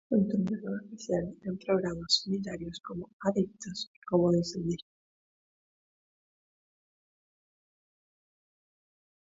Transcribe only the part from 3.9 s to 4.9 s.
y ¨Como dice el dicho¨.